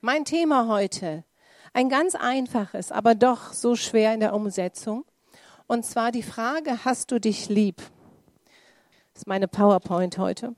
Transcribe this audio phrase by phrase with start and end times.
[0.00, 1.24] Mein Thema heute,
[1.72, 5.04] ein ganz einfaches, aber doch so schwer in der Umsetzung.
[5.66, 7.78] Und zwar die Frage, hast du dich lieb?
[9.12, 10.54] Das ist meine PowerPoint heute.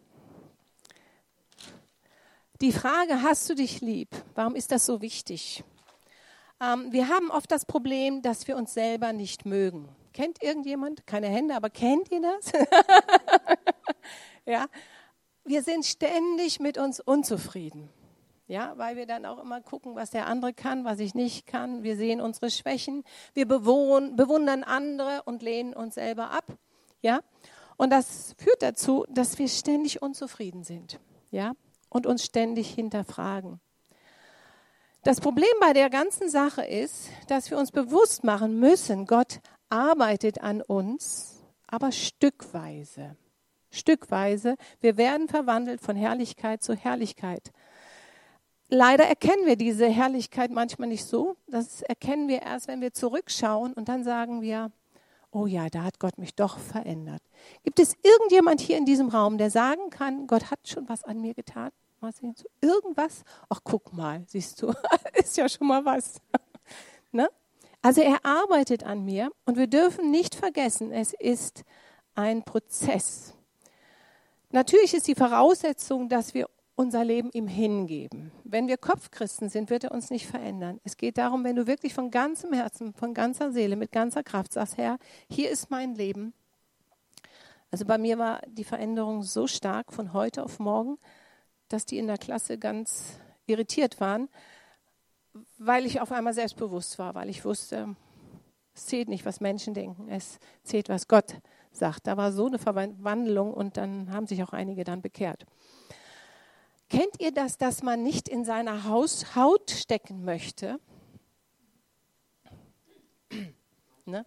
[2.61, 4.11] Die Frage, hast du dich lieb?
[4.35, 5.65] Warum ist das so wichtig?
[6.61, 9.88] Ähm, wir haben oft das Problem, dass wir uns selber nicht mögen.
[10.13, 11.07] Kennt irgendjemand?
[11.07, 12.53] Keine Hände, aber kennt ihr das?
[14.45, 14.67] ja.
[15.45, 17.88] Wir sind ständig mit uns unzufrieden.
[18.51, 21.84] Ja, weil wir dann auch immer gucken, was der andere kann, was ich nicht kann.
[21.84, 23.05] Wir sehen unsere Schwächen.
[23.33, 26.47] Wir bewundern andere und lehnen uns selber ab.
[27.01, 27.20] Ja.
[27.77, 30.98] Und das führt dazu, dass wir ständig unzufrieden sind.
[31.30, 31.52] Ja.
[31.91, 33.61] Und uns ständig hinterfragen.
[35.05, 40.41] Das Problem bei der ganzen Sache ist, dass wir uns bewusst machen müssen, Gott arbeitet
[40.41, 43.14] an uns, aber stückweise.
[43.70, 44.56] Stückweise.
[44.80, 47.53] Wir werden verwandelt von Herrlichkeit zu Herrlichkeit.
[48.73, 51.37] Leider erkennen wir diese Herrlichkeit manchmal nicht so.
[51.48, 54.70] Das erkennen wir erst, wenn wir zurückschauen und dann sagen wir,
[55.33, 57.20] oh ja, da hat Gott mich doch verändert.
[57.64, 61.20] Gibt es irgendjemand hier in diesem Raum, der sagen kann, Gott hat schon was an
[61.20, 61.70] mir getan?
[62.61, 63.25] Irgendwas?
[63.48, 64.73] Ach, guck mal, siehst du,
[65.14, 66.20] ist ja schon mal was.
[67.12, 67.28] ne?
[67.83, 71.64] Also er arbeitet an mir und wir dürfen nicht vergessen, es ist
[72.14, 73.34] ein Prozess.
[74.52, 76.48] Natürlich ist die Voraussetzung, dass wir
[76.81, 78.33] unser Leben ihm hingeben.
[78.42, 80.81] Wenn wir Kopfchristen sind, wird er uns nicht verändern.
[80.83, 84.55] Es geht darum, wenn du wirklich von ganzem Herzen, von ganzer Seele, mit ganzer Kraft
[84.55, 84.97] sagst, Herr,
[85.28, 86.33] hier ist mein Leben.
[87.70, 90.97] Also bei mir war die Veränderung so stark von heute auf morgen,
[91.69, 94.31] dass die in der Klasse ganz irritiert waren,
[95.58, 97.95] weil ich auf einmal selbstbewusst war, weil ich wusste,
[98.75, 101.42] es zählt nicht, was Menschen denken, es zählt, was Gott
[101.73, 102.06] sagt.
[102.06, 105.45] Da war so eine Verwandlung und dann haben sich auch einige dann bekehrt.
[106.91, 110.80] Kennt ihr das, dass man nicht in seiner Haus Haut stecken möchte?
[114.05, 114.24] ne?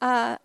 [0.00, 0.36] äh,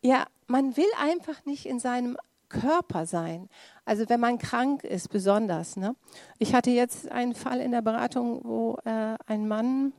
[0.06, 2.16] ja, man will einfach nicht in seinem
[2.48, 3.48] Körper sein.
[3.84, 5.76] Also wenn man krank ist, besonders.
[5.76, 5.94] Ne?
[6.38, 9.92] Ich hatte jetzt einen Fall in der Beratung, wo äh, ein Mann,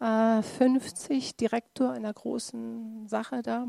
[0.00, 3.68] äh, 50, Direktor einer großen Sache da,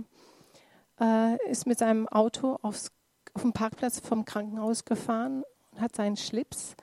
[1.00, 2.92] äh, ist mit seinem Auto aufs
[3.40, 6.76] auf dem Parkplatz vom Krankenhaus gefahren und hat seinen Schlips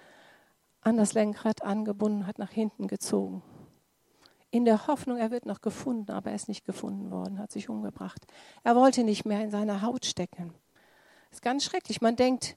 [0.81, 3.43] an das Lenkrad angebunden, hat nach hinten gezogen.
[4.51, 7.69] In der Hoffnung, er wird noch gefunden, aber er ist nicht gefunden worden, hat sich
[7.69, 8.27] umgebracht.
[8.65, 10.55] Er wollte nicht mehr in seiner Haut stecken.
[11.29, 12.01] Das ist ganz schrecklich.
[12.01, 12.57] Man denkt,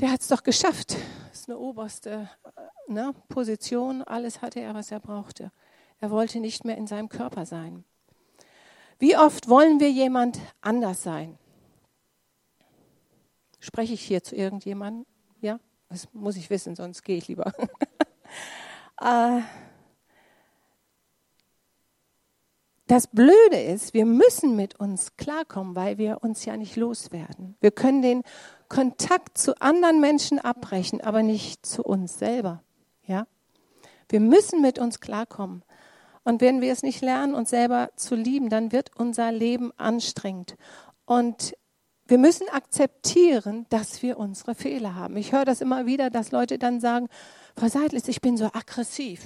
[0.00, 0.96] der hat es doch geschafft.
[1.28, 4.02] Das ist eine oberste äh, ne, Position.
[4.02, 5.52] Alles hatte er, was er brauchte.
[6.00, 7.84] Er wollte nicht mehr in seinem Körper sein.
[8.98, 11.38] Wie oft wollen wir jemand anders sein?
[13.66, 15.06] Spreche ich hier zu irgendjemandem?
[15.40, 15.58] Ja?
[15.88, 17.52] Das muss ich wissen, sonst gehe ich lieber.
[18.98, 19.42] Äh,
[22.86, 27.56] das Blöde ist, wir müssen mit uns klarkommen, weil wir uns ja nicht loswerden.
[27.60, 28.22] Wir können den
[28.70, 32.62] Kontakt zu anderen Menschen abbrechen, aber nicht zu uns selber.
[33.04, 33.26] Ja?
[34.08, 35.62] Wir müssen mit uns klarkommen.
[36.24, 40.56] Und wenn wir es nicht lernen, uns selber zu lieben, dann wird unser Leben anstrengend.
[41.04, 41.54] Und
[42.08, 45.16] wir müssen akzeptieren, dass wir unsere Fehler haben.
[45.16, 47.08] Ich höre das immer wieder, dass Leute dann sagen,
[47.56, 49.22] Frau Seidlitz, ich bin so aggressiv.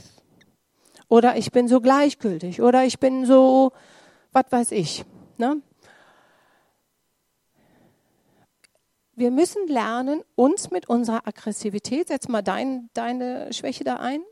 [1.09, 2.63] Oder ich bin so gleichgültig.
[2.63, 3.73] Oder ich bin so,
[4.33, 5.05] was weiß ich.
[5.37, 5.61] Ne?
[9.15, 14.23] Wir müssen lernen, uns mit unserer Aggressivität, setz mal dein, deine Schwäche da ein,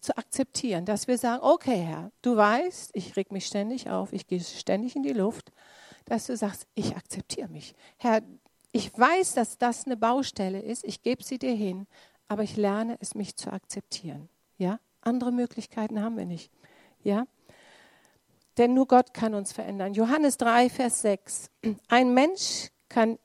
[0.00, 0.86] zu akzeptieren.
[0.86, 4.96] Dass wir sagen, okay Herr, du weißt, ich reg mich ständig auf, ich gehe ständig
[4.96, 5.52] in die Luft
[6.08, 7.74] dass du sagst, ich akzeptiere mich.
[7.98, 8.22] Herr,
[8.72, 11.86] ich weiß, dass das eine Baustelle ist, ich gebe sie dir hin,
[12.28, 14.28] aber ich lerne es, mich zu akzeptieren.
[14.58, 14.80] Ja?
[15.00, 16.50] Andere Möglichkeiten haben wir nicht.
[17.02, 17.26] Ja?
[18.58, 19.94] Denn nur Gott kann uns verändern.
[19.94, 21.50] Johannes 3, Vers 6.
[21.88, 23.18] Ein Mensch kann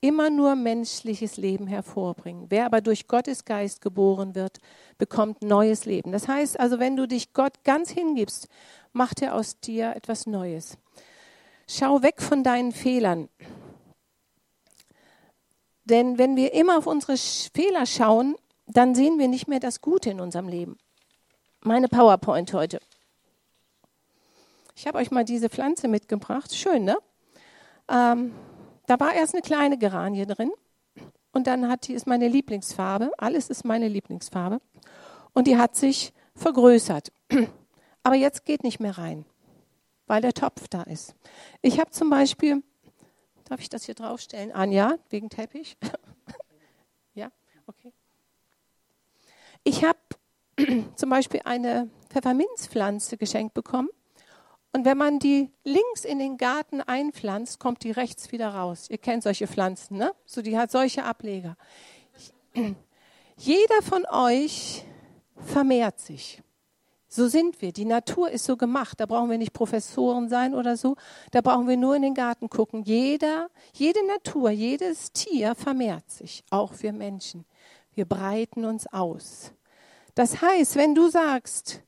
[0.00, 2.46] immer nur menschliches Leben hervorbringen.
[2.50, 4.58] Wer aber durch Gottes Geist geboren wird,
[4.96, 6.12] bekommt neues Leben.
[6.12, 8.48] Das heißt also, wenn du dich Gott ganz hingibst,
[8.92, 10.78] macht er aus dir etwas Neues.
[11.70, 13.28] Schau weg von deinen Fehlern.
[15.84, 18.36] Denn wenn wir immer auf unsere Fehler schauen,
[18.66, 20.78] dann sehen wir nicht mehr das Gute in unserem Leben.
[21.60, 22.80] Meine PowerPoint heute.
[24.76, 26.54] Ich habe euch mal diese Pflanze mitgebracht.
[26.54, 26.96] Schön, ne?
[27.88, 28.34] Ähm,
[28.86, 30.50] da war erst eine kleine Geranie drin.
[31.32, 33.10] Und dann hat die ist meine Lieblingsfarbe.
[33.18, 34.60] Alles ist meine Lieblingsfarbe.
[35.34, 37.12] Und die hat sich vergrößert.
[38.02, 39.26] Aber jetzt geht nicht mehr rein
[40.08, 41.14] weil der Topf da ist.
[41.62, 42.62] Ich habe zum Beispiel,
[43.44, 44.50] darf ich das hier draufstellen?
[44.52, 45.76] Anja, wegen Teppich.
[47.14, 47.30] ja.
[47.66, 47.92] Okay.
[49.62, 49.98] Ich habe
[50.96, 53.90] zum Beispiel eine Pfefferminzpflanze geschenkt bekommen.
[54.72, 58.86] Und wenn man die links in den Garten einpflanzt, kommt die rechts wieder raus.
[58.90, 60.12] Ihr kennt solche Pflanzen, ne?
[60.26, 61.56] So, die hat solche Ableger.
[63.36, 64.84] Jeder von euch
[65.36, 66.42] vermehrt sich.
[67.08, 67.72] So sind wir.
[67.72, 69.00] Die Natur ist so gemacht.
[69.00, 70.96] Da brauchen wir nicht Professoren sein oder so.
[71.30, 72.82] Da brauchen wir nur in den Garten gucken.
[72.82, 76.44] Jeder, jede Natur, jedes Tier vermehrt sich.
[76.50, 77.46] Auch wir Menschen.
[77.94, 79.52] Wir breiten uns aus.
[80.14, 81.82] Das heißt, wenn du sagst,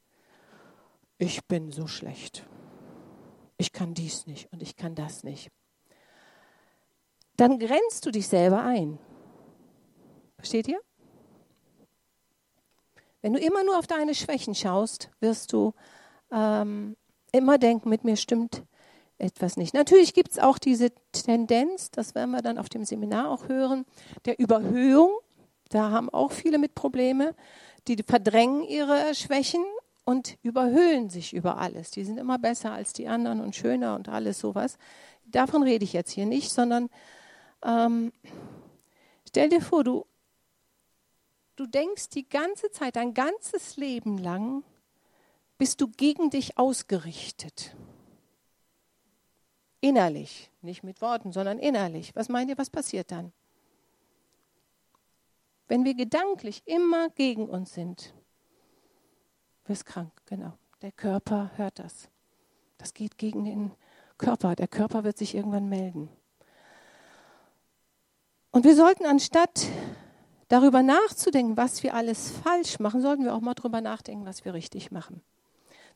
[1.19, 2.47] ich bin so schlecht,
[3.59, 5.51] ich kann dies nicht und ich kann das nicht,
[7.37, 8.99] dann grenzt du dich selber ein.
[10.37, 10.81] Versteht ihr?
[13.23, 15.75] Wenn du immer nur auf deine Schwächen schaust, wirst du
[16.33, 16.97] ähm,
[17.33, 18.65] immer denken, mit mir stimmt
[19.19, 19.75] etwas nicht.
[19.75, 23.85] Natürlich gibt es auch diese Tendenz, das werden wir dann auf dem Seminar auch hören,
[24.25, 25.11] der Überhöhung.
[25.69, 27.35] Da haben auch viele mit Probleme.
[27.87, 29.65] Die verdrängen ihre Schwächen
[30.05, 31.91] und überhöhen sich über alles.
[31.91, 34.79] Die sind immer besser als die anderen und schöner und alles sowas.
[35.27, 36.89] Davon rede ich jetzt hier nicht, sondern
[37.65, 38.13] ähm,
[39.29, 40.07] stell dir vor, du
[41.61, 44.65] du denkst die ganze Zeit, dein ganzes Leben lang,
[45.59, 47.77] bist du gegen dich ausgerichtet.
[49.83, 52.17] Innerlich, nicht mit Worten, sondern innerlich.
[52.17, 53.33] Was meint ihr, was passiert dann?
[55.69, 58.15] Wenn wir gedanklich immer gegen uns sind,
[59.67, 60.55] wirst krank, genau.
[60.81, 62.09] Der Körper hört das.
[62.79, 63.71] Das geht gegen den
[64.17, 64.57] Körper.
[64.57, 66.09] Der Körper wird sich irgendwann melden.
[68.51, 69.67] Und wir sollten anstatt
[70.51, 74.53] darüber nachzudenken, was wir alles falsch machen, sollten wir auch mal darüber nachdenken, was wir
[74.53, 75.23] richtig machen.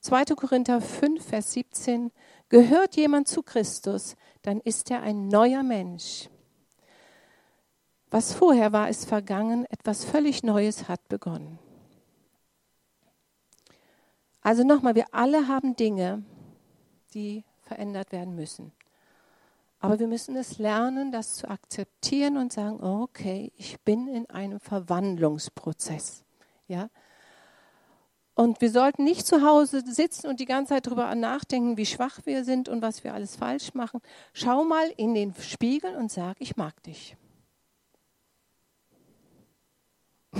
[0.00, 0.24] 2.
[0.36, 2.10] Korinther 5, Vers 17.
[2.48, 6.30] Gehört jemand zu Christus, dann ist er ein neuer Mensch.
[8.10, 11.58] Was vorher war, ist vergangen, etwas völlig Neues hat begonnen.
[14.40, 16.22] Also nochmal, wir alle haben Dinge,
[17.12, 18.72] die verändert werden müssen.
[19.84, 24.58] Aber wir müssen es lernen, das zu akzeptieren und sagen, okay, ich bin in einem
[24.58, 26.24] Verwandlungsprozess.
[26.68, 26.88] Ja?
[28.32, 32.20] Und wir sollten nicht zu Hause sitzen und die ganze Zeit darüber nachdenken, wie schwach
[32.24, 34.00] wir sind und was wir alles falsch machen.
[34.32, 37.18] Schau mal in den Spiegel und sag, ich mag dich.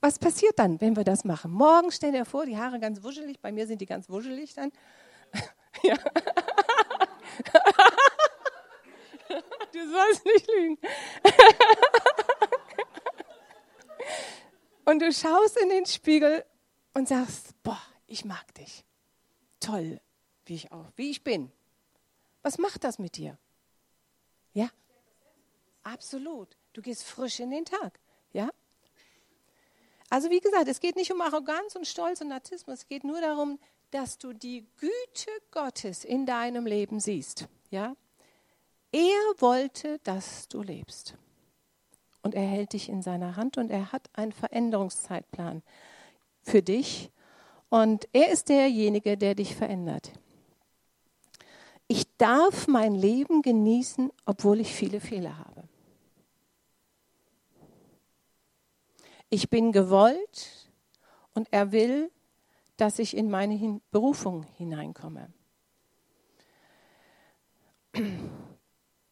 [0.00, 1.50] was passiert dann, wenn wir das machen?
[1.50, 4.72] Morgen stell dir vor, die Haare ganz wuschelig, bei mir sind die ganz wuschelig dann.
[5.82, 5.96] Ja.
[9.72, 10.78] Du sollst nicht lügen.
[14.84, 16.44] Und du schaust in den Spiegel
[16.92, 18.84] und sagst, boah, ich mag dich.
[19.60, 20.00] Toll,
[20.44, 21.50] wie ich auch, wie ich bin.
[22.42, 23.38] Was macht das mit dir?
[24.52, 24.68] Ja?
[25.84, 26.56] Absolut.
[26.72, 27.98] Du gehst frisch in den Tag.
[28.32, 28.50] Ja?
[30.10, 33.20] Also wie gesagt, es geht nicht um Arroganz und Stolz und Narzissmus, es geht nur
[33.20, 33.58] darum,
[33.92, 37.46] dass du die Güte Gottes in deinem Leben siehst.
[37.70, 37.94] Ja?
[38.90, 41.14] Er wollte, dass du lebst.
[42.22, 45.62] Und er hält dich in seiner Hand und er hat einen Veränderungszeitplan
[46.42, 47.10] für dich.
[47.68, 50.12] Und er ist derjenige, der dich verändert.
[51.86, 55.64] Ich darf mein Leben genießen, obwohl ich viele Fehler habe.
[59.28, 60.68] Ich bin gewollt
[61.34, 62.10] und er will,
[62.82, 65.32] dass ich in meine Berufung hineinkomme.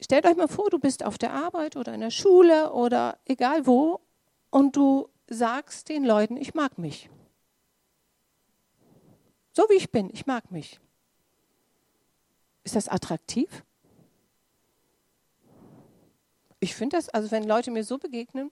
[0.00, 3.68] Stellt euch mal vor, du bist auf der Arbeit oder in der Schule oder egal
[3.68, 4.00] wo
[4.50, 7.08] und du sagst den Leuten, ich mag mich.
[9.52, 10.80] So wie ich bin, ich mag mich.
[12.64, 13.64] Ist das attraktiv?
[16.58, 18.50] Ich finde das, also wenn Leute mir so begegnen,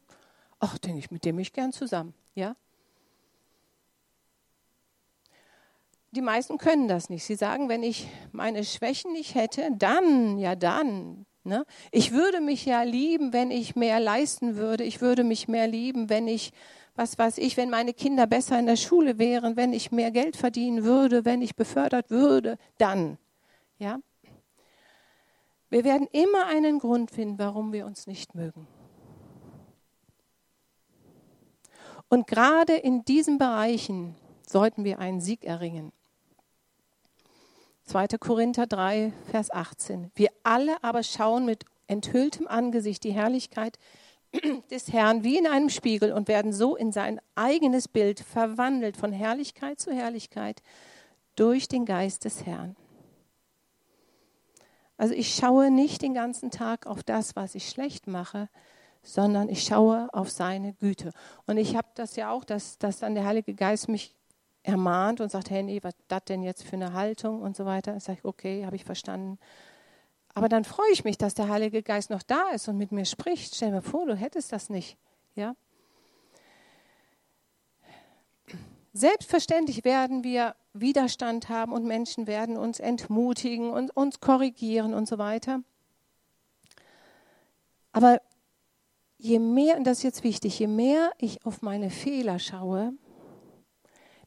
[0.60, 2.54] ach, denke ich, mit dem ich gern zusammen, ja?
[6.10, 7.24] Die meisten können das nicht.
[7.24, 11.26] Sie sagen, wenn ich meine Schwächen nicht hätte, dann, ja dann.
[11.44, 11.64] Ne?
[11.92, 14.84] Ich würde mich ja lieben, wenn ich mehr leisten würde.
[14.84, 16.52] Ich würde mich mehr lieben, wenn ich,
[16.94, 20.36] was weiß ich, wenn meine Kinder besser in der Schule wären, wenn ich mehr Geld
[20.36, 23.18] verdienen würde, wenn ich befördert würde, dann.
[23.78, 24.00] Ja?
[25.70, 28.66] Wir werden immer einen Grund finden, warum wir uns nicht mögen.
[32.08, 35.92] Und gerade in diesen Bereichen sollten wir einen Sieg erringen.
[37.88, 38.07] 2.
[38.21, 40.11] Korinther 3, Vers 18.
[40.14, 43.78] Wir alle aber schauen mit enthülltem Angesicht die Herrlichkeit
[44.71, 49.11] des Herrn wie in einem Spiegel und werden so in sein eigenes Bild verwandelt von
[49.11, 50.62] Herrlichkeit zu Herrlichkeit
[51.35, 52.76] durch den Geist des Herrn.
[54.99, 58.50] Also ich schaue nicht den ganzen Tag auf das, was ich schlecht mache,
[59.02, 61.11] sondern ich schaue auf seine Güte.
[61.47, 64.17] Und ich habe das ja auch, dass, dass dann der Heilige Geist mich
[64.68, 67.96] ermahnt und sagt, hey, nee, was das denn jetzt für eine Haltung und so weiter.
[67.96, 69.38] Ich sage, okay, habe ich verstanden.
[70.34, 73.04] Aber dann freue ich mich, dass der Heilige Geist noch da ist und mit mir
[73.04, 73.54] spricht.
[73.54, 74.96] Stell dir vor, du hättest das nicht.
[75.34, 75.56] Ja?
[78.92, 85.18] Selbstverständlich werden wir Widerstand haben und Menschen werden uns entmutigen und uns korrigieren und so
[85.18, 85.62] weiter.
[87.92, 88.20] Aber
[89.16, 92.92] je mehr, und das ist jetzt wichtig, je mehr ich auf meine Fehler schaue,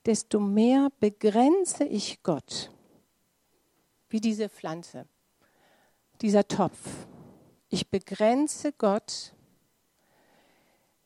[0.05, 2.71] desto mehr begrenze ich Gott.
[4.09, 5.07] Wie diese Pflanze,
[6.21, 7.07] dieser Topf.
[7.69, 9.33] Ich begrenze Gott.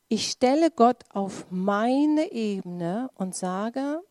[0.07, 4.01] Ich stelle Gott auf meine Ebene und sage,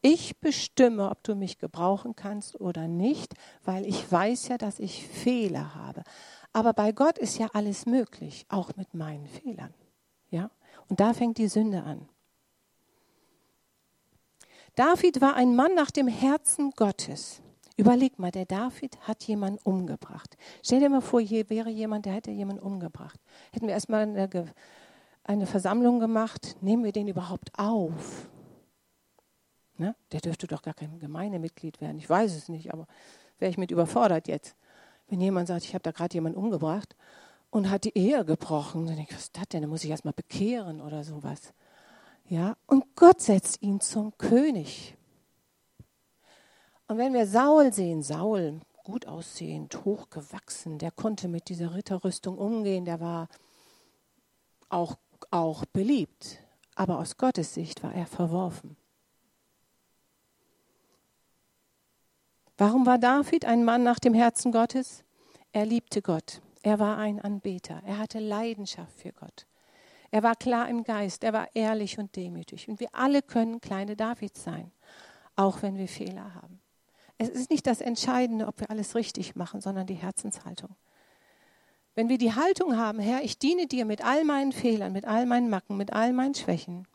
[0.00, 5.06] ich bestimme, ob du mich gebrauchen kannst oder nicht, weil ich weiß ja, dass ich
[5.08, 6.04] Fehler habe.
[6.52, 9.72] Aber bei Gott ist ja alles möglich, auch mit meinen Fehlern.
[10.30, 10.50] Ja?
[10.88, 12.06] Und da fängt die Sünde an.
[14.74, 17.40] David war ein Mann nach dem Herzen Gottes.
[17.76, 20.36] Überleg mal, der David hat jemanden umgebracht.
[20.62, 23.20] Stell dir mal vor, hier wäre jemand, der hätte jemanden umgebracht.
[23.52, 24.54] Hätten wir erstmal eine,
[25.24, 28.28] eine Versammlung gemacht, nehmen wir den überhaupt auf?
[29.76, 29.96] Ne?
[30.12, 31.98] Der dürfte doch gar kein Gemeindemitglied werden.
[31.98, 32.86] Ich weiß es nicht, aber
[33.38, 34.56] wäre ich mit überfordert jetzt.
[35.08, 36.94] Wenn jemand sagt, ich habe da gerade jemanden umgebracht
[37.50, 39.62] und hat die Ehe gebrochen, dann denke ich, was ist das denn?
[39.62, 41.52] Dann muss ich erstmal bekehren oder sowas.
[42.28, 44.96] Ja, und Gott setzt ihn zum König.
[46.86, 52.84] Und wenn wir Saul sehen, Saul, gut aussehend, hochgewachsen, der konnte mit dieser Ritterrüstung umgehen,
[52.84, 53.28] der war
[54.68, 54.96] auch,
[55.30, 56.38] auch beliebt.
[56.74, 58.76] Aber aus Gottes Sicht war er verworfen.
[62.56, 65.02] Warum war David ein Mann nach dem Herzen Gottes?
[65.52, 66.40] Er liebte Gott.
[66.62, 67.82] Er war ein Anbeter.
[67.84, 69.46] Er hatte Leidenschaft für Gott.
[70.14, 71.24] Er war klar im Geist.
[71.24, 72.68] Er war ehrlich und demütig.
[72.68, 74.70] Und wir alle können kleine Davids sein,
[75.34, 76.60] auch wenn wir Fehler haben.
[77.18, 80.76] Es ist nicht das Entscheidende, ob wir alles richtig machen, sondern die Herzenshaltung.
[81.96, 85.26] Wenn wir die Haltung haben, Herr, ich diene dir mit all meinen Fehlern, mit all
[85.26, 86.86] meinen Macken, mit all meinen Schwächen,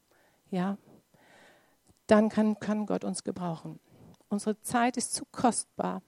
[0.49, 0.77] ja,
[2.07, 3.81] dann kann, kann Gott uns gebrauchen.
[4.29, 6.01] Unsere Zeit ist zu kostbar,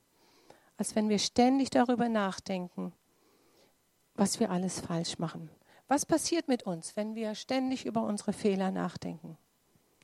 [0.77, 2.93] als wenn wir ständig darüber nachdenken,
[4.15, 5.49] was wir alles falsch machen.
[5.91, 9.37] Was passiert mit uns, wenn wir ständig über unsere Fehler nachdenken?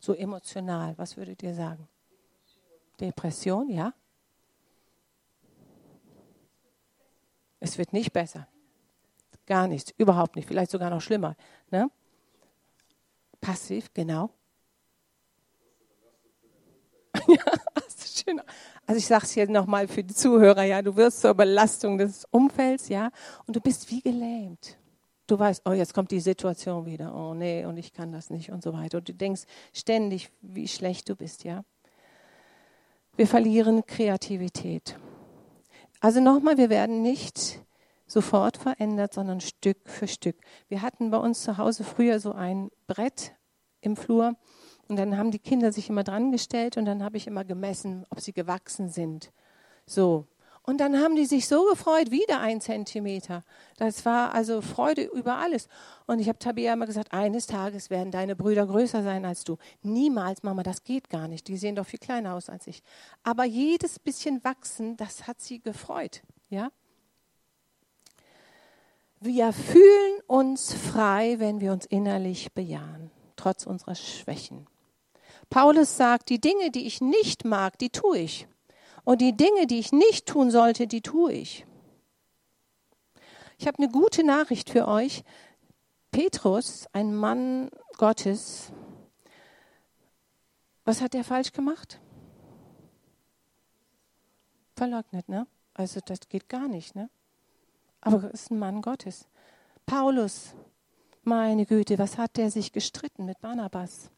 [0.02, 1.88] So emotional, was würdet ihr sagen?
[3.00, 3.94] Depression, ja?
[7.62, 8.50] Es wird nicht besser.
[9.46, 11.38] Gar nichts, überhaupt nicht, vielleicht sogar noch schlimmer.
[11.72, 11.90] Ne?
[13.40, 14.30] Passiv, genau.
[17.30, 17.44] ja.
[18.86, 22.26] Also ich sage es hier nochmal für die Zuhörer, ja, du wirst zur Belastung des
[22.26, 23.10] Umfelds, ja,
[23.46, 24.78] und du bist wie gelähmt.
[25.28, 28.52] Du weißt, oh, jetzt kommt die Situation wieder, oh nee, und ich kann das nicht
[28.52, 29.00] und so weiter.
[29.00, 29.44] Und du denkst
[29.74, 31.64] ständig, wie schlecht du bist, ja.
[33.18, 34.98] Wir verlieren Kreativität.
[36.00, 37.60] Also nochmal, wir werden nicht
[38.06, 40.38] sofort verändert, sondern Stück für Stück.
[40.70, 43.34] Wir hatten bei uns zu Hause früher so ein Brett
[43.82, 44.36] im Flur
[44.88, 48.06] und dann haben die Kinder sich immer dran gestellt und dann habe ich immer gemessen,
[48.10, 49.32] ob sie gewachsen sind.
[49.86, 50.26] So.
[50.70, 53.46] Und dann haben die sich so gefreut, wieder ein Zentimeter.
[53.78, 55.70] Das war also Freude über alles.
[56.08, 59.56] Und ich habe Tabea immer gesagt, eines Tages werden deine Brüder größer sein als du.
[59.82, 61.48] Niemals, Mama, das geht gar nicht.
[61.48, 62.84] Die sehen doch viel kleiner aus als ich.
[63.24, 66.22] Aber jedes bisschen wachsen, das hat sie gefreut.
[66.50, 66.70] Ja?
[69.22, 74.68] Wir fühlen uns frei, wenn wir uns innerlich bejahen, trotz unserer Schwächen.
[75.50, 78.48] Paulus sagt, die Dinge, die ich nicht mag, die tue ich.
[79.08, 81.66] Und die Dinge, die ich nicht tun sollte, die tue ich.
[83.58, 85.24] Ich habe eine gute Nachricht für euch.
[86.12, 88.70] Petrus, ein Mann Gottes,
[90.84, 92.02] was hat er falsch gemacht?
[94.76, 95.48] Verleugnet, ne?
[95.74, 97.10] Also das geht gar nicht, ne?
[98.02, 99.30] Aber er ist ein Mann Gottes.
[99.86, 100.54] Paulus,
[101.24, 104.12] meine Güte, was hat der sich gestritten mit Barnabas?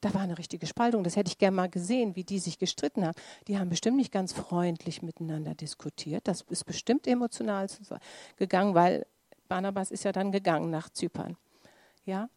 [0.00, 1.04] Da war eine richtige Spaltung.
[1.04, 3.16] Das hätte ich gerne mal gesehen, wie die sich gestritten haben.
[3.48, 6.26] Die haben bestimmt nicht ganz freundlich miteinander diskutiert.
[6.26, 7.66] Das ist bestimmt emotional
[8.36, 9.06] gegangen, weil
[9.48, 11.36] Barnabas ist ja dann gegangen nach Zypern.
[12.04, 12.28] Ja?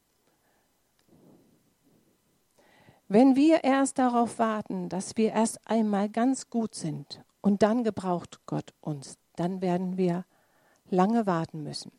[3.07, 8.39] Wenn wir erst darauf warten, dass wir erst einmal ganz gut sind und dann gebraucht
[8.45, 10.25] Gott uns, dann werden wir
[10.89, 11.91] lange warten müssen.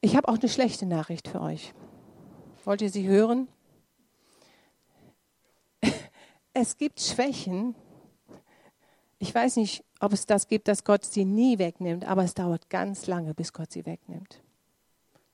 [0.00, 1.72] Ich habe auch eine schlechte Nachricht für euch.
[2.64, 3.48] Wollt ihr sie hören?
[6.54, 7.74] Es gibt Schwächen.
[9.18, 12.68] Ich weiß nicht, ob es das gibt, dass Gott sie nie wegnimmt, aber es dauert
[12.70, 14.42] ganz lange, bis Gott sie wegnimmt.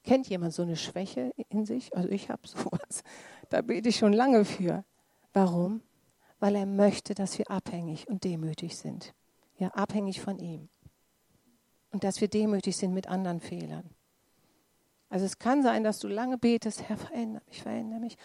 [0.05, 1.95] Kennt jemand so eine Schwäche in sich?
[1.97, 3.03] Also ich habe sowas.
[3.49, 4.85] Da bete ich schon lange für.
[5.33, 5.83] Warum?
[6.41, 9.15] Weil er möchte, dass wir abhängig und demütig sind.
[9.59, 10.69] Ja, abhängig von ihm.
[11.91, 13.91] Und dass wir demütig sind mit anderen Fehlern.
[15.09, 18.17] Also es kann sein, dass du lange betest, Herr, verändere mich, verändere mich.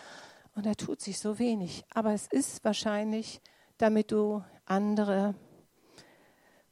[0.56, 1.84] Und da tut sich so wenig.
[1.94, 3.42] Aber es ist wahrscheinlich,
[3.78, 5.36] damit du andere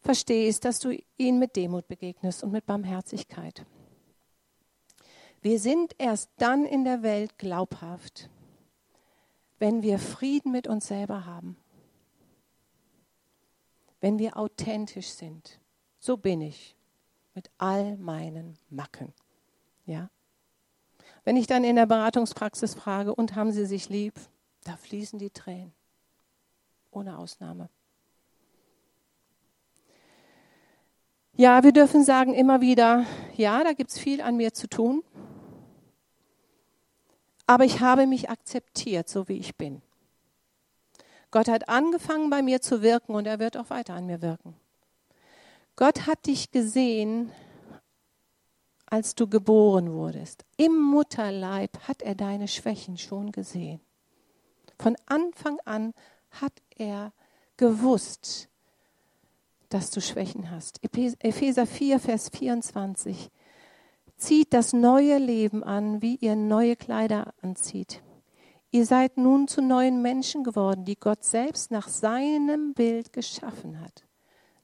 [0.02, 3.66] verstehst, dass du ihnen mit Demut begegnest und mit Barmherzigkeit.
[5.42, 8.30] Wir sind erst dann in der Welt glaubhaft,
[9.58, 11.58] wenn wir Frieden mit uns selber haben.
[14.00, 15.60] Wenn wir authentisch sind.
[16.00, 16.76] So bin ich
[17.36, 19.14] mit all meinen Macken.
[19.86, 20.10] Ja?
[21.24, 24.14] Wenn ich dann in der Beratungspraxis frage, und haben Sie sich lieb?
[24.64, 25.74] Da fließen die Tränen.
[26.92, 27.70] Ohne Ausnahme.
[31.34, 35.04] Ja, wir dürfen sagen immer wieder, ja, da gibt es viel an mir zu tun,
[37.48, 39.82] aber ich habe mich akzeptiert, so wie ich bin.
[41.32, 44.56] Gott hat angefangen bei mir zu wirken und er wird auch weiter an mir wirken.
[45.78, 47.32] Gott hat dich gesehen,
[48.92, 50.46] als du geboren wurdest.
[50.58, 53.80] Im Mutterleib hat er deine Schwächen schon gesehen.
[54.78, 55.94] Von Anfang an
[56.30, 57.14] hat er
[57.56, 58.50] gewusst,
[59.70, 60.84] dass du Schwächen hast.
[60.84, 63.32] Epheser 4, Vers 24.
[64.18, 68.04] Zieht das neue Leben an, wie ihr neue Kleider anzieht.
[68.72, 74.04] Ihr seid nun zu neuen Menschen geworden, die Gott selbst nach seinem Bild geschaffen hat.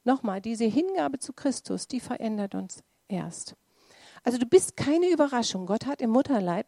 [0.04, 3.56] Nochmal, diese Hingabe zu Christus, die verändert uns erst.
[4.22, 5.66] Also du bist keine Überraschung.
[5.66, 6.66] Gott hat im Mutterleib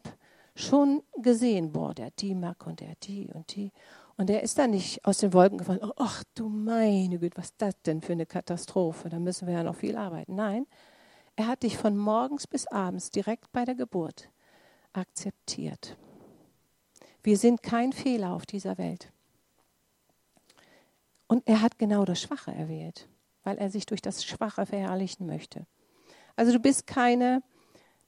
[0.54, 3.72] schon gesehen, boah, der die mag und der die und die.
[4.16, 7.46] Und er ist da nicht aus den Wolken gefallen, oh, ach du meine Güte, was
[7.46, 9.08] ist das denn für eine Katastrophe?
[9.08, 10.34] Da müssen wir ja noch viel arbeiten.
[10.34, 10.66] Nein,
[11.36, 14.28] er hat dich von morgens bis abends direkt bei der Geburt
[14.92, 15.96] akzeptiert.
[17.22, 19.10] Wir sind kein Fehler auf dieser Welt.
[21.26, 23.08] Und er hat genau das Schwache erwählt,
[23.44, 25.66] weil er sich durch das Schwache verherrlichen möchte.
[26.40, 27.42] Also du bist keine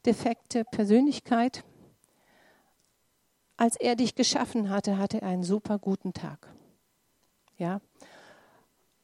[0.07, 1.65] defekte Persönlichkeit,
[3.59, 6.49] als er dich geschaffen hatte, hatte er einen super guten Tag.
[7.59, 7.83] Ja?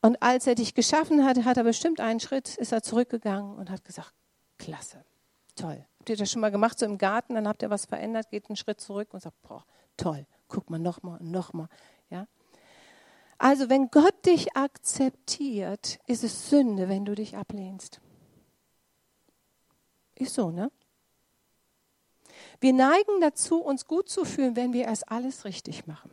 [0.01, 3.69] Und als er dich geschaffen hatte, hat er bestimmt einen Schritt, ist er zurückgegangen und
[3.69, 4.15] hat gesagt,
[4.57, 5.05] klasse,
[5.57, 5.85] toll.
[5.99, 8.49] Habt ihr das schon mal gemacht, so im Garten, dann habt ihr was verändert, geht
[8.49, 9.63] einen Schritt zurück und sagt, boah,
[9.99, 11.69] toll, guck mal nochmal und nochmal.
[12.09, 12.27] Ja?
[13.37, 18.01] Also wenn Gott dich akzeptiert, ist es Sünde, wenn du dich ablehnst.
[20.19, 20.71] Ist so, ne?
[22.61, 26.11] Wir neigen dazu, uns gut zu fühlen, wenn wir erst alles richtig machen.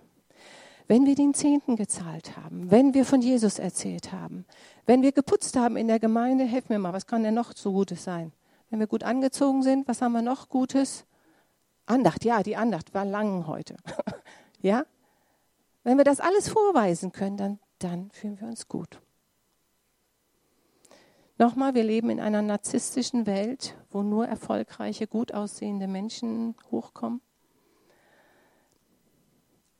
[0.87, 4.45] Wenn wir den Zehnten gezahlt haben, wenn wir von Jesus erzählt haben,
[4.85, 7.71] wenn wir geputzt haben in der Gemeinde, helf mir mal, was kann denn noch so
[7.71, 8.31] Gutes sein?
[8.69, 11.05] Wenn wir gut angezogen sind, was haben wir noch Gutes?
[11.87, 13.75] Andacht, ja, die Andacht war lang heute.
[14.61, 14.85] ja?
[15.83, 18.99] Wenn wir das alles vorweisen können, dann, dann fühlen wir uns gut.
[21.37, 27.19] Nochmal, wir leben in einer narzisstischen Welt, wo nur erfolgreiche, gut aussehende Menschen hochkommen.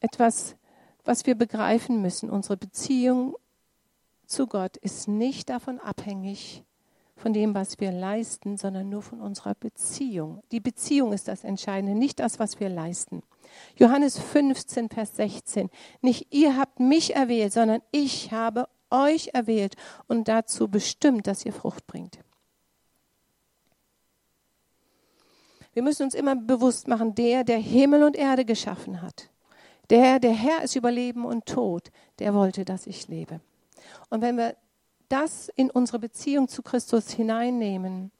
[0.02, 0.58] Etwas,
[1.06, 3.36] was wir begreifen müssen, unsere Beziehung
[4.26, 6.66] zu Gott ist nicht davon abhängig,
[7.16, 10.44] von dem, was wir leisten, sondern nur von unserer Beziehung.
[10.52, 13.24] Die Beziehung ist das Entscheidende, nicht das, was wir leisten.
[13.78, 15.70] Johannes 15, Vers 16.
[16.02, 18.68] Nicht ihr habt mich erwählt, sondern ich habe
[19.04, 19.76] euch erwählt
[20.08, 22.20] und dazu bestimmt, dass ihr Frucht bringt.
[25.74, 29.30] Wir müssen uns immer bewusst machen, der, der Himmel und Erde geschaffen hat,
[29.90, 33.42] der, der Herr ist über Leben und Tod, der wollte, dass ich lebe.
[34.10, 34.56] Und wenn wir
[35.10, 38.12] das in unsere Beziehung zu Christus hineinnehmen,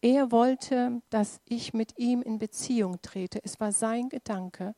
[0.00, 3.40] er wollte, dass ich mit ihm in Beziehung trete.
[3.42, 4.74] Es war sein Gedanke.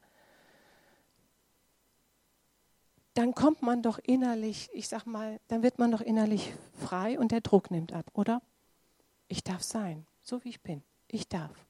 [3.19, 7.33] Dann kommt man doch innerlich, ich sag mal, dann wird man doch innerlich frei und
[7.33, 8.41] der Druck nimmt ab, oder?
[9.27, 10.85] Ich darf sein, so wie ich bin.
[11.09, 11.67] Ich darf.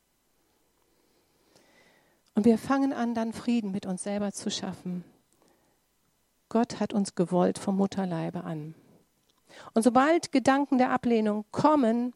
[2.35, 5.05] Und wir fangen an, dann Frieden mit uns selber zu schaffen.
[6.51, 8.75] Gott hat uns gewollt vom Mutterleibe an.
[9.73, 12.13] Und sobald Gedanken der Ablehnung kommen,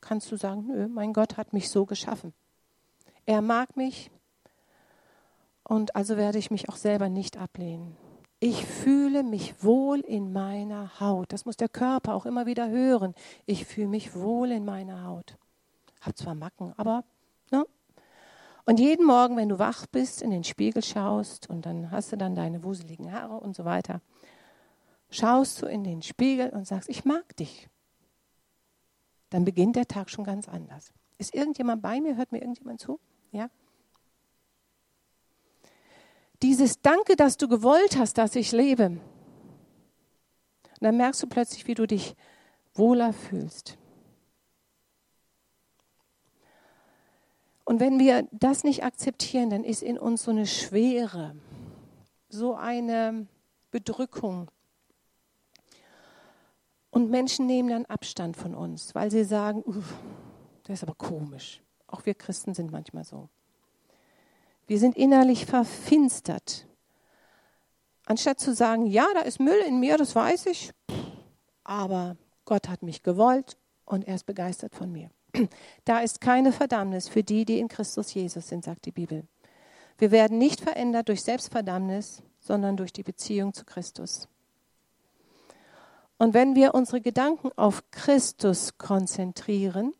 [0.00, 2.32] kannst du sagen, nö, mein Gott hat mich so geschaffen.
[3.26, 4.10] Er mag mich
[5.64, 8.07] und also werde ich mich auch selber nicht ablehnen.
[8.40, 11.32] Ich fühle mich wohl in meiner Haut.
[11.32, 13.14] Das muss der Körper auch immer wieder hören.
[13.46, 15.36] Ich fühle mich wohl in meiner Haut.
[16.00, 17.02] Hab zwar Macken, aber
[17.50, 17.66] ne?
[18.64, 22.16] Und jeden Morgen, wenn du wach bist, in den Spiegel schaust und dann hast du
[22.16, 24.00] dann deine wuseligen Haare und so weiter.
[25.10, 27.68] schaust du in den Spiegel und sagst, ich mag dich.
[29.30, 30.92] Dann beginnt der Tag schon ganz anders.
[31.16, 32.16] Ist irgendjemand bei mir?
[32.16, 33.00] Hört mir irgendjemand zu?
[33.32, 33.50] Ja?
[36.42, 38.86] Dieses Danke, dass du gewollt hast, dass ich lebe.
[38.86, 39.00] Und
[40.80, 42.14] dann merkst du plötzlich, wie du dich
[42.74, 43.76] wohler fühlst.
[47.64, 51.36] Und wenn wir das nicht akzeptieren, dann ist in uns so eine Schwere,
[52.28, 53.26] so eine
[53.70, 54.50] Bedrückung.
[56.90, 59.64] Und Menschen nehmen dann Abstand von uns, weil sie sagen,
[60.62, 61.60] das ist aber komisch.
[61.86, 63.28] Auch wir Christen sind manchmal so.
[64.68, 66.66] Wir sind innerlich verfinstert.
[68.04, 70.72] Anstatt zu sagen, ja, da ist Müll in mir, das weiß ich,
[71.64, 75.10] aber Gott hat mich gewollt und er ist begeistert von mir.
[75.84, 79.26] Da ist keine Verdammnis für die, die in Christus Jesus sind, sagt die Bibel.
[79.96, 84.28] Wir werden nicht verändert durch Selbstverdammnis, sondern durch die Beziehung zu Christus.
[86.18, 89.94] Und wenn wir unsere Gedanken auf Christus konzentrieren,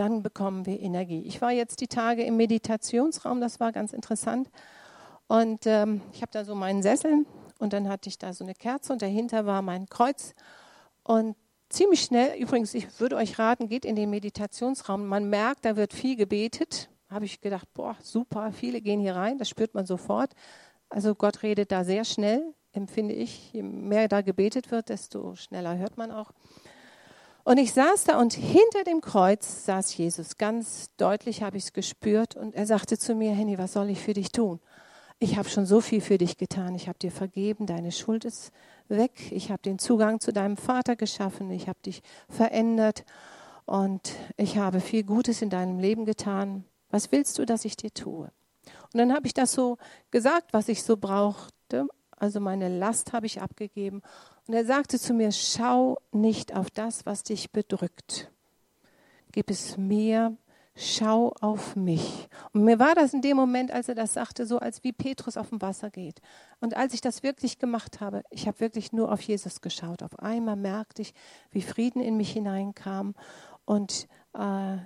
[0.00, 1.22] dann bekommen wir Energie.
[1.26, 4.50] Ich war jetzt die Tage im Meditationsraum, das war ganz interessant.
[5.26, 7.26] Und ähm, ich habe da so meinen Sessel
[7.58, 10.34] und dann hatte ich da so eine Kerze und dahinter war mein Kreuz.
[11.02, 11.36] Und
[11.68, 15.06] ziemlich schnell, übrigens, ich würde euch raten, geht in den Meditationsraum.
[15.06, 16.88] Man merkt, da wird viel gebetet.
[17.10, 20.32] Habe ich gedacht, boah, super, viele gehen hier rein, das spürt man sofort.
[20.88, 23.52] Also Gott redet da sehr schnell, empfinde ich.
[23.52, 26.32] Je mehr da gebetet wird, desto schneller hört man auch.
[27.44, 30.36] Und ich saß da und hinter dem Kreuz saß Jesus.
[30.36, 32.36] Ganz deutlich habe ich es gespürt.
[32.36, 34.60] Und er sagte zu mir, Henny, was soll ich für dich tun?
[35.18, 36.74] Ich habe schon so viel für dich getan.
[36.74, 38.52] Ich habe dir vergeben, deine Schuld ist
[38.88, 39.32] weg.
[39.32, 41.50] Ich habe den Zugang zu deinem Vater geschaffen.
[41.50, 43.04] Ich habe dich verändert.
[43.66, 46.64] Und ich habe viel Gutes in deinem Leben getan.
[46.90, 48.30] Was willst du, dass ich dir tue?
[48.92, 49.78] Und dann habe ich das so
[50.10, 51.86] gesagt, was ich so brauchte.
[52.16, 54.02] Also meine Last habe ich abgegeben.
[54.50, 58.32] Und er sagte zu mir, schau nicht auf das, was dich bedrückt.
[59.30, 60.36] Gib es mir,
[60.74, 62.28] schau auf mich.
[62.52, 65.36] Und mir war das in dem Moment, als er das sagte, so als wie Petrus
[65.36, 66.20] auf dem Wasser geht.
[66.58, 70.02] Und als ich das wirklich gemacht habe, ich habe wirklich nur auf Jesus geschaut.
[70.02, 71.14] Auf einmal merkte ich,
[71.52, 73.14] wie Frieden in mich hineinkam
[73.66, 74.78] und äh,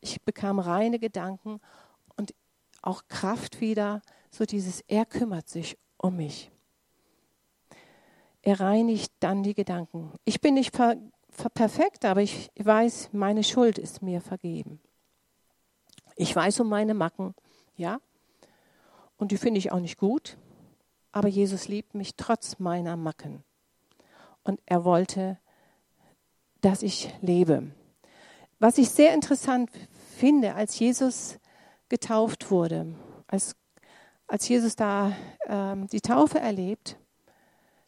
[0.00, 1.60] ich bekam reine Gedanken
[2.16, 2.34] und
[2.82, 6.50] auch Kraft wieder, so dieses, er kümmert sich um mich.
[8.46, 10.12] Er reinigt dann die Gedanken.
[10.24, 10.94] Ich bin nicht per,
[11.36, 14.78] per perfekt, aber ich weiß, meine Schuld ist mir vergeben.
[16.14, 17.34] Ich weiß um meine Macken,
[17.76, 17.98] ja,
[19.16, 20.38] und die finde ich auch nicht gut,
[21.10, 23.42] aber Jesus liebt mich trotz meiner Macken.
[24.44, 25.40] Und er wollte,
[26.60, 27.72] dass ich lebe.
[28.60, 29.72] Was ich sehr interessant
[30.16, 31.40] finde, als Jesus
[31.88, 32.94] getauft wurde,
[33.26, 33.56] als,
[34.28, 35.16] als Jesus da
[35.48, 36.96] ähm, die Taufe erlebt,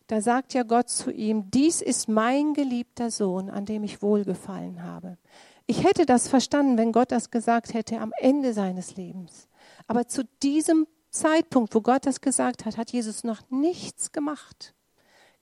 [0.08, 4.82] da sagt ja Gott zu ihm, dies ist mein geliebter Sohn, an dem ich wohlgefallen
[4.82, 5.18] habe.
[5.66, 9.48] Ich hätte das verstanden, wenn Gott das gesagt hätte am Ende seines Lebens.
[9.86, 14.74] Aber zu diesem Zeitpunkt, wo Gott das gesagt hat, hat Jesus noch nichts gemacht.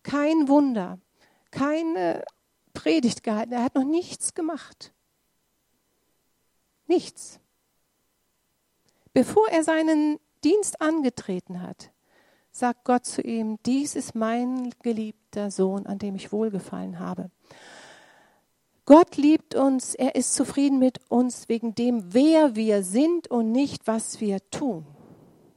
[0.02, 0.98] Kein Wunder,
[1.52, 2.24] keine
[2.74, 4.92] Predigt gehalten, er hat noch nichts gemacht.
[6.88, 7.38] Nichts.
[9.12, 11.92] Bevor er seinen Dienst angetreten hat,
[12.58, 17.30] sagt Gott zu ihm, dies ist mein geliebter Sohn, an dem ich wohlgefallen habe.
[18.86, 23.86] Gott liebt uns, er ist zufrieden mit uns wegen dem, wer wir sind und nicht,
[23.86, 24.86] was wir tun.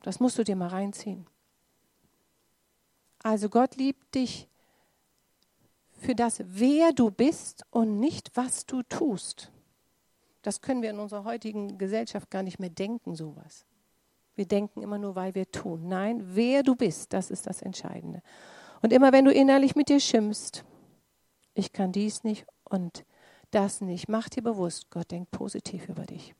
[0.01, 1.25] Das musst du dir mal reinziehen.
[3.21, 4.47] Also Gott liebt dich
[5.91, 9.51] für das, wer du bist und nicht, was du tust.
[10.41, 13.65] Das können wir in unserer heutigen Gesellschaft gar nicht mehr denken, sowas.
[14.39, 15.89] Wir denken immer nur, weil wir tun.
[15.89, 18.21] Nein, wer du bist, das ist das Entscheidende.
[18.81, 20.63] Und immer wenn du innerlich mit dir schimpfst,
[21.55, 23.03] ich kann dies nicht und
[23.51, 26.35] das nicht, mach dir bewusst, Gott denkt positiv über dich.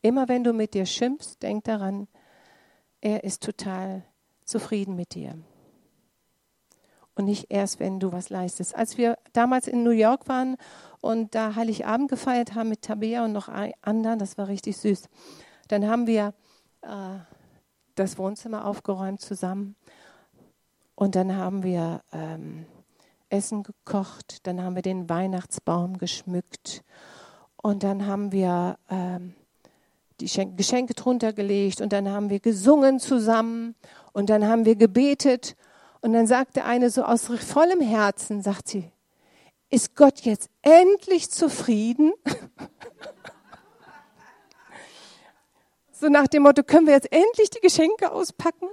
[0.00, 2.08] Immer wenn du mit dir schimpfst, denk daran,
[3.02, 4.06] er ist total
[4.46, 5.36] zufrieden mit dir.
[7.16, 8.74] Und nicht erst, wenn du was leistest.
[8.74, 10.56] Als wir damals in New York waren
[11.02, 13.50] und da Heiligabend gefeiert haben mit Tabea und noch
[13.82, 15.10] anderen, das war richtig süß.
[15.68, 16.32] Dann haben wir
[16.84, 17.18] äh,
[17.94, 19.76] das Wohnzimmer aufgeräumt zusammen.
[20.94, 22.66] Und dann haben wir ähm,
[23.28, 26.84] Essen gekocht, dann haben wir den Weihnachtsbaum geschmückt
[27.56, 29.34] und dann haben wir ähm,
[30.20, 33.74] die Geschenke drunter gelegt und dann haben wir gesungen zusammen
[34.12, 35.56] und dann haben wir gebetet
[36.00, 38.90] und dann sagte eine so aus vollem Herzen, sagt sie,
[39.70, 42.12] ist Gott jetzt endlich zufrieden?
[46.04, 48.68] So nach dem Motto, können wir jetzt endlich die Geschenke auspacken?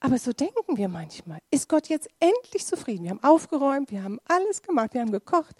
[0.00, 1.40] Aber so denken wir manchmal.
[1.50, 3.04] Ist Gott jetzt endlich zufrieden?
[3.04, 5.54] Wir haben aufgeräumt, wir haben alles gemacht, wir haben gekocht.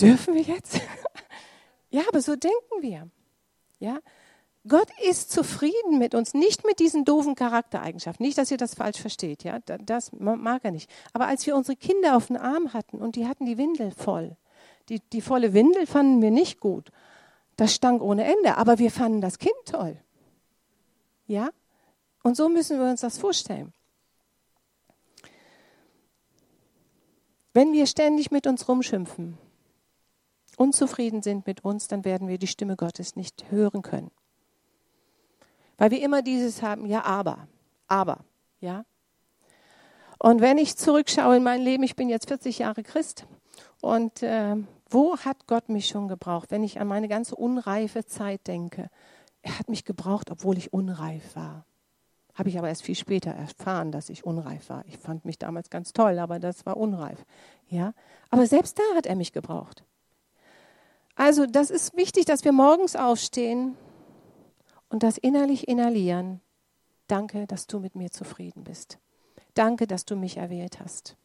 [0.00, 0.80] Dürfen wir jetzt?
[1.90, 3.08] Ja, aber so denken wir.
[3.78, 4.00] Ja,
[4.66, 8.26] Gott ist zufrieden mit uns, nicht mit diesen doofen Charaktereigenschaften.
[8.26, 10.90] Nicht, dass ihr das falsch versteht, ja, das mag er nicht.
[11.12, 14.36] Aber als wir unsere Kinder auf den Arm hatten und die hatten die Windel voll,
[14.88, 16.90] die, die volle Windel fanden wir nicht gut.
[17.56, 19.98] Das stank ohne Ende, aber wir fanden das Kind toll.
[21.26, 21.50] Ja?
[22.22, 23.72] Und so müssen wir uns das vorstellen.
[27.54, 29.38] Wenn wir ständig mit uns rumschimpfen,
[30.58, 34.10] unzufrieden sind mit uns, dann werden wir die Stimme Gottes nicht hören können.
[35.78, 37.48] Weil wir immer dieses haben, ja, aber,
[37.86, 38.24] aber,
[38.60, 38.84] ja.
[40.18, 43.26] Und wenn ich zurückschaue in mein Leben, ich bin jetzt 40 Jahre Christ
[43.80, 44.56] und äh,
[44.88, 48.88] wo hat Gott mich schon gebraucht, wenn ich an meine ganze unreife Zeit denke?
[49.42, 51.64] Er hat mich gebraucht, obwohl ich unreif war.
[52.34, 54.84] Habe ich aber erst viel später erfahren, dass ich unreif war.
[54.86, 57.24] Ich fand mich damals ganz toll, aber das war unreif.
[57.68, 57.94] Ja,
[58.30, 59.84] aber selbst da hat er mich gebraucht.
[61.14, 63.74] Also, das ist wichtig, dass wir morgens aufstehen
[64.90, 66.42] und das innerlich inhalieren.
[67.06, 68.98] Danke, dass du mit mir zufrieden bist.
[69.54, 71.16] Danke, dass du mich erwählt hast.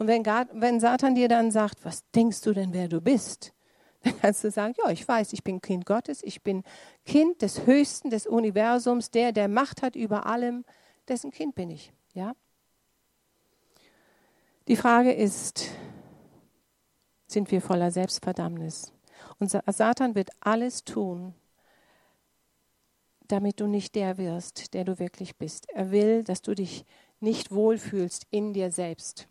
[0.00, 3.52] Und wenn, wenn Satan dir dann sagt, was denkst du denn, wer du bist?
[4.02, 6.62] Dann kannst du sagen, ja, ich weiß, ich bin Kind Gottes, ich bin
[7.04, 10.64] Kind des Höchsten, des Universums, der, der Macht hat über allem,
[11.06, 11.92] dessen Kind bin ich.
[12.14, 12.34] Ja?
[14.68, 15.68] Die Frage ist,
[17.26, 18.94] sind wir voller Selbstverdammnis?
[19.38, 21.34] Und Satan wird alles tun,
[23.28, 25.68] damit du nicht der wirst, der du wirklich bist.
[25.68, 26.86] Er will, dass du dich
[27.20, 29.28] nicht wohlfühlst in dir selbst.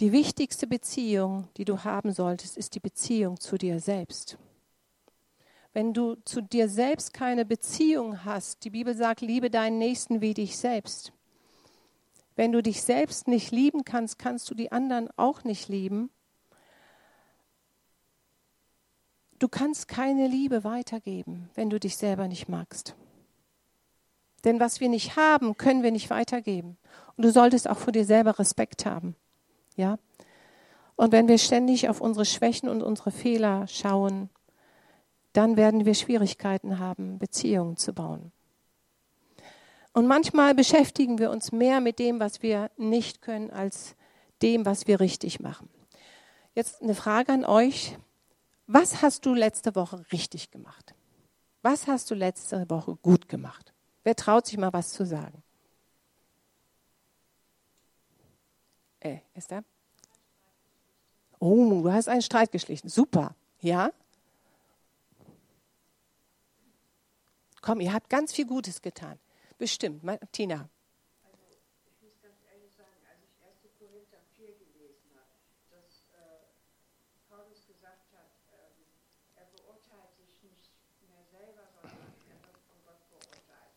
[0.00, 4.38] Die wichtigste Beziehung, die du haben solltest, ist die Beziehung zu dir selbst.
[5.74, 10.32] Wenn du zu dir selbst keine Beziehung hast, die Bibel sagt, liebe deinen Nächsten wie
[10.32, 11.12] dich selbst.
[12.34, 16.08] Wenn du dich selbst nicht lieben kannst, kannst du die anderen auch nicht lieben.
[19.38, 22.94] Du kannst keine Liebe weitergeben, wenn du dich selber nicht magst.
[24.44, 26.78] Denn was wir nicht haben, können wir nicht weitergeben.
[27.16, 29.14] Und du solltest auch vor dir selber Respekt haben.
[29.80, 29.98] Ja?
[30.94, 34.28] Und wenn wir ständig auf unsere Schwächen und unsere Fehler schauen,
[35.32, 38.32] dann werden wir Schwierigkeiten haben, Beziehungen zu bauen.
[39.92, 43.96] Und manchmal beschäftigen wir uns mehr mit dem, was wir nicht können, als
[44.42, 45.68] dem, was wir richtig machen.
[46.54, 47.96] Jetzt eine Frage an euch.
[48.66, 50.94] Was hast du letzte Woche richtig gemacht?
[51.62, 53.72] Was hast du letzte Woche gut gemacht?
[54.04, 55.42] Wer traut sich mal was zu sagen?
[59.00, 59.64] Äh, Esther?
[61.38, 62.88] Oh, du hast einen Streit geschlichen.
[62.88, 63.34] Super.
[63.60, 63.92] Ja?
[67.62, 69.18] Komm, ihr habt ganz viel Gutes getan.
[69.58, 70.02] Bestimmt.
[70.32, 70.68] Tina.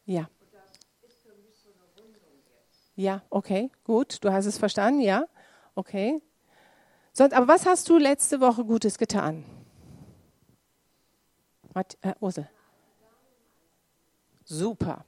[0.05, 0.27] Ja.
[2.95, 4.23] Ja, okay, gut.
[4.23, 5.25] Du hast es verstanden, ja?
[5.75, 6.21] Okay.
[7.11, 9.45] So, aber was hast du letzte Woche Gutes getan?
[11.73, 12.47] Mat äh, Ose.
[14.45, 15.05] Super.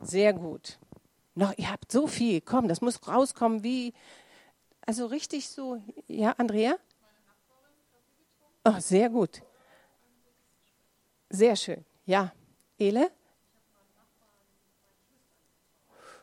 [0.00, 0.78] Sehr gut.
[1.34, 2.40] Noch, ihr habt so viel.
[2.40, 3.92] Komm, das muss rauskommen wie.
[4.86, 5.82] Also richtig so.
[6.06, 6.76] Ja, Andrea?
[8.64, 9.42] Oh, sehr gut.
[11.28, 11.84] Sehr schön.
[12.04, 12.32] Ja.
[12.78, 13.10] Ele?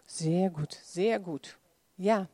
[0.05, 1.57] Sehr gut, sehr gut.
[1.97, 2.27] Ja.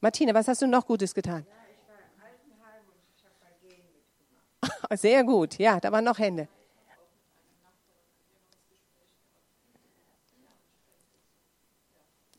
[0.00, 1.46] Martina, was hast du noch Gutes getan?
[1.48, 4.98] Ja, ich war im Altenheim und ich habe bei Gehen mitgemacht.
[5.00, 6.48] Sehr gut, ja, da waren noch Hände.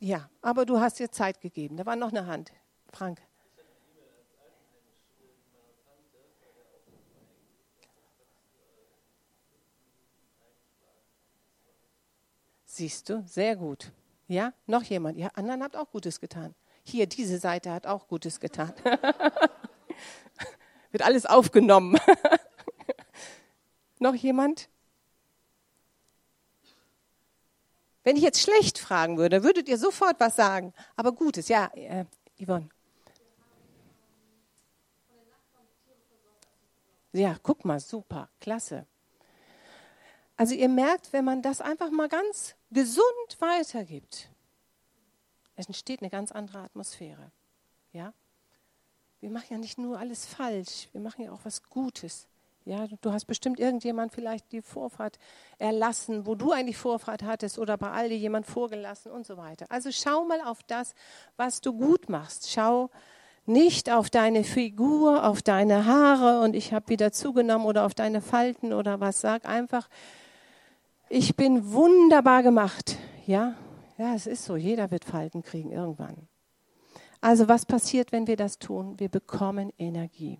[0.01, 1.77] Ja, aber du hast dir Zeit gegeben.
[1.77, 2.51] Da war noch eine Hand.
[2.91, 3.21] Frank.
[12.65, 13.91] Siehst du, sehr gut.
[14.29, 15.17] Ja, noch jemand.
[15.17, 16.53] Ihr anderen habt auch Gutes getan.
[16.83, 18.71] Hier, diese Seite hat auch Gutes getan.
[20.91, 21.99] Wird alles aufgenommen.
[23.99, 24.69] noch jemand?
[28.03, 30.75] Wenn ich jetzt schlecht fragen würde, würdet ihr sofort was sagen.
[30.95, 32.05] Aber Gutes, ja, äh,
[32.39, 32.69] Yvonne.
[37.13, 38.85] Ja, guck mal, super, klasse.
[40.39, 43.04] Also ihr merkt, wenn man das einfach mal ganz gesund
[43.39, 44.30] weitergibt,
[45.58, 47.30] es entsteht eine ganz andere Atmosphäre.
[47.91, 48.13] Ja?
[49.19, 52.30] Wir machen ja nicht nur alles falsch, wir machen ja auch was Gutes.
[52.63, 55.19] Ja, du hast bestimmt irgendjemand vielleicht die Vorfahrt
[55.58, 59.65] erlassen, wo du eigentlich Vorfahrt hattest oder bei all dir jemand vorgelassen und so weiter.
[59.67, 60.93] Also schau mal auf das,
[61.36, 62.49] was du gut machst.
[62.49, 62.89] Schau
[63.45, 68.21] nicht auf deine Figur, auf deine Haare und ich habe wieder zugenommen oder auf deine
[68.21, 69.19] Falten oder was.
[69.19, 69.89] Sag einfach,
[71.09, 72.97] ich bin wunderbar gemacht.
[73.25, 73.55] Ja,
[73.97, 74.55] ja, es ist so.
[74.55, 76.27] Jeder wird Falten kriegen irgendwann.
[77.21, 78.99] Also was passiert, wenn wir das tun?
[78.99, 80.39] Wir bekommen Energie.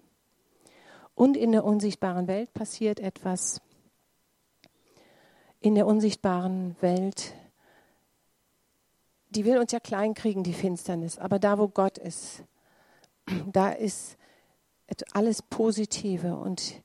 [1.13, 3.62] Und in der unsichtbaren Welt passiert etwas.
[5.60, 7.34] In der unsichtbaren Welt,
[9.29, 11.17] die will uns ja klein kriegen, die Finsternis.
[11.17, 12.43] Aber da, wo Gott ist,
[13.51, 14.17] da ist
[15.12, 16.82] alles Positive und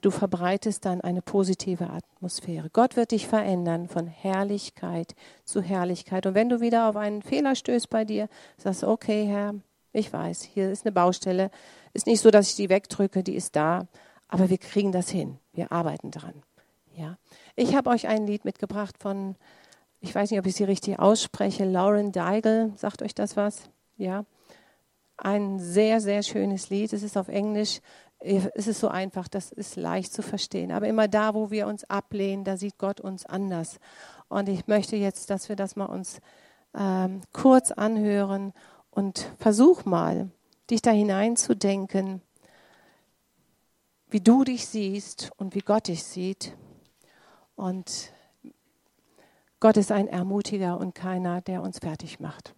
[0.00, 2.70] du verbreitest dann eine positive Atmosphäre.
[2.70, 6.24] Gott wird dich verändern von Herrlichkeit zu Herrlichkeit.
[6.24, 9.54] Und wenn du wieder auf einen Fehler stößt bei dir, sagst du, okay, Herr,
[9.92, 11.50] ich weiß, hier ist eine Baustelle.
[11.92, 13.86] Ist nicht so, dass ich die wegdrücke, die ist da.
[14.28, 15.38] Aber wir kriegen das hin.
[15.52, 16.42] Wir arbeiten dran.
[16.94, 17.18] Ja.
[17.54, 19.36] Ich habe euch ein Lied mitgebracht von,
[20.00, 22.72] ich weiß nicht, ob ich sie richtig ausspreche, Lauren Daigle.
[22.76, 23.70] Sagt euch das was?
[23.96, 24.24] Ja.
[25.16, 26.92] Ein sehr, sehr schönes Lied.
[26.92, 27.80] Es ist auf Englisch.
[28.18, 30.72] Es ist so einfach, das ist leicht zu verstehen.
[30.72, 33.78] Aber immer da, wo wir uns ablehnen, da sieht Gott uns anders.
[34.28, 36.20] Und ich möchte jetzt, dass wir das mal uns
[36.74, 38.52] ähm, kurz anhören
[38.90, 40.30] und versuch mal,
[40.70, 42.22] dich da hineinzudenken,
[44.08, 46.56] wie du dich siehst und wie Gott dich sieht.
[47.54, 48.12] Und
[49.60, 52.54] Gott ist ein Ermutiger und keiner, der uns fertig macht.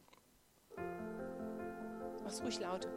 [2.24, 2.88] Mach's ruhig laut.